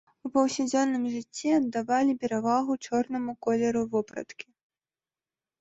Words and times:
У 0.27 0.29
паўсядзённым 0.35 1.03
жыцці 1.15 1.47
аддавалі 1.57 2.15
перавагу 2.23 2.79
чорнаму 2.87 3.37
колеру 3.47 3.81
вопраткі. 3.93 4.47